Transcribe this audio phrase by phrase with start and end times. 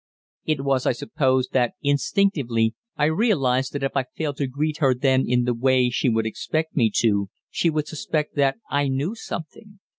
[0.45, 4.95] It was, I suppose, that instinctively I realized that if I failed to greet her
[4.95, 9.13] then in the way she would expect me to she would suspect that I knew
[9.13, 9.77] something.